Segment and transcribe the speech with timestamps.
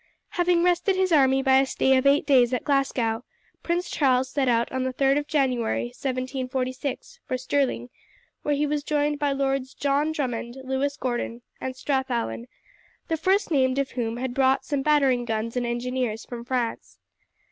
[0.29, 3.23] Having rested his army by a stay of eight days at Glasgow,
[3.61, 7.91] Prince Charles set out on the 3rd of January, 1746, for Stirling,
[8.41, 12.47] where he was joined by Lords John Drummond, Lewis Gordon, and Strathallan,
[13.09, 16.97] the first named of whom had brought some battering guns and engineers from France.